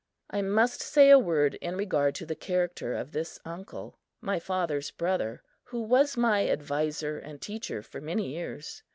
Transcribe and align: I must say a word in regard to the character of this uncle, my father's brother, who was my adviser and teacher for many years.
I 0.31 0.41
must 0.41 0.81
say 0.81 1.11
a 1.11 1.19
word 1.19 1.59
in 1.61 1.75
regard 1.75 2.15
to 2.15 2.25
the 2.25 2.33
character 2.33 2.95
of 2.95 3.11
this 3.11 3.39
uncle, 3.45 3.99
my 4.19 4.39
father's 4.39 4.89
brother, 4.89 5.43
who 5.65 5.83
was 5.83 6.17
my 6.17 6.47
adviser 6.49 7.19
and 7.19 7.39
teacher 7.39 7.83
for 7.83 8.01
many 8.01 8.29
years. 8.29 8.81